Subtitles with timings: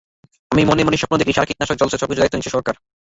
[0.51, 2.75] আমি মনে মনে স্বপ্ন দেখি, সার, কীটনাশক, জলসেচ সবকিছুর দায়িত্ব নিচ্ছে সরকার।